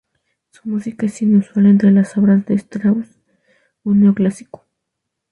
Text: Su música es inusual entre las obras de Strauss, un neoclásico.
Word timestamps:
Su 0.49 0.67
música 0.67 1.05
es 1.05 1.21
inusual 1.21 1.67
entre 1.67 1.91
las 1.91 2.17
obras 2.17 2.43
de 2.47 2.55
Strauss, 2.55 3.05
un 3.83 4.01
neoclásico. 4.01 4.65